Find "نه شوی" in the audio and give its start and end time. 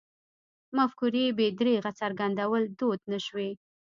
3.11-3.49